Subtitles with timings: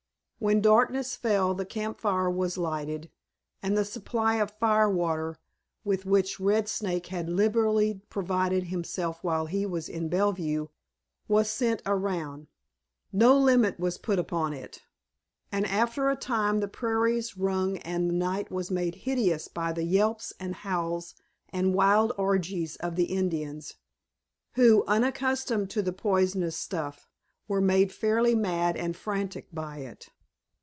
[0.43, 3.11] When darkness fell the camp fire was lighted,
[3.61, 5.37] and the supply of fire water
[5.83, 10.65] with which Red Snake had liberally provided himself while he was in Bellevue
[11.27, 12.47] was sent around.
[13.13, 14.81] No limit was put upon it,
[15.51, 19.83] and after a time the prairies rung and the night was made hideous by the
[19.83, 21.13] yelps and howls
[21.49, 23.75] and wild orgies of the Indians,
[24.53, 27.07] who, unaccustomed to the poisonous stuff,
[27.47, 30.09] were made fairly mad and frantic by it.